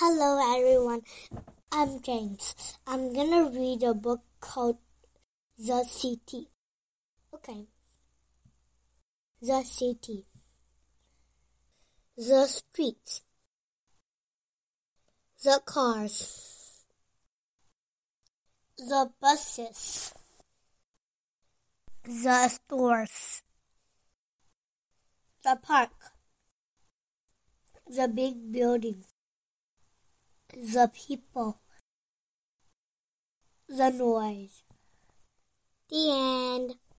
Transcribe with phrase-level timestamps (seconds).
[0.00, 1.00] Hello, everyone.
[1.72, 2.54] I'm James.
[2.86, 4.78] I'm gonna read a book called
[5.58, 6.50] The City.
[7.34, 7.66] Okay.
[9.42, 10.26] The City.
[12.16, 13.22] The streets.
[15.42, 16.84] The cars.
[18.78, 20.14] The buses.
[22.04, 23.42] The stores.
[25.42, 25.90] The park.
[27.88, 29.02] The big building
[30.58, 31.56] the people,
[33.68, 34.64] the noise.
[35.88, 36.74] The end.